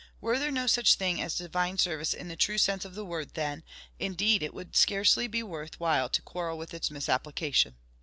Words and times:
"Were 0.19 0.39
there 0.39 0.49
no 0.49 0.65
such 0.65 0.95
thing 0.95 1.21
as 1.21 1.35
Divine 1.37 1.77
Service 1.77 2.11
in 2.15 2.27
the 2.27 2.35
true 2.35 2.57
sense 2.57 2.85
of 2.85 2.95
the 2.95 3.05
word, 3.05 3.35
then, 3.35 3.61
indeed 3.99 4.41
it 4.41 4.51
would 4.51 4.75
scarcely 4.75 5.27
be 5.27 5.43
worth 5.43 5.79
while 5.79 6.09
to 6.09 6.23
quarrel 6.23 6.57
with 6.57 6.73
its 6.73 6.89
misapplication. 6.89 7.75